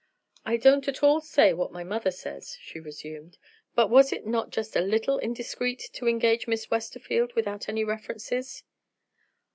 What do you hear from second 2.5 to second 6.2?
she resumed; "but was it not just a little indiscreet to